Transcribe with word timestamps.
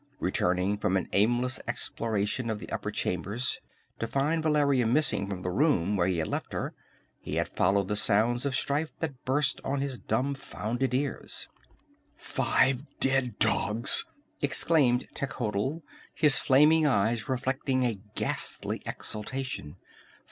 Returning 0.19 0.79
from 0.79 0.97
an 0.97 1.07
aimless 1.13 1.59
exploration 1.67 2.49
of 2.49 2.57
the 2.57 2.71
upper 2.71 2.89
chambers 2.89 3.59
to 3.99 4.07
find 4.07 4.41
Valeria 4.41 4.87
missing 4.87 5.29
from 5.29 5.43
the 5.43 5.51
room 5.51 5.95
where 5.95 6.07
he 6.07 6.17
had 6.17 6.27
left 6.27 6.53
her, 6.53 6.73
he 7.19 7.35
had 7.35 7.47
followed 7.47 7.87
the 7.87 7.95
sounds 7.95 8.43
of 8.43 8.55
strife 8.55 8.97
that 8.97 9.23
burst 9.25 9.61
on 9.63 9.79
his 9.79 9.99
dumbfounded 9.99 10.95
ears. 10.95 11.47
"Five 12.15 12.83
dead 12.99 13.37
dogs!" 13.37 14.03
exclaimed 14.41 15.07
Techotl, 15.13 15.83
his 16.15 16.39
flaming 16.39 16.87
eyes 16.87 17.29
reflecting 17.29 17.83
a 17.85 17.99
ghastly 18.15 18.81
exultation. 18.87 19.75